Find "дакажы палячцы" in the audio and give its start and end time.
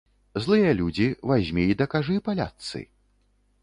1.85-2.79